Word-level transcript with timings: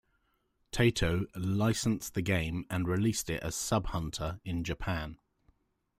Taito 0.71 1.27
licensed 1.35 2.15
the 2.15 2.23
game 2.23 2.65
and 2.71 2.87
released 2.87 3.29
it 3.29 3.43
as 3.43 3.53
Sub 3.53 3.85
Hunter 3.85 4.41
in 4.43 4.63
Japan. 4.63 5.19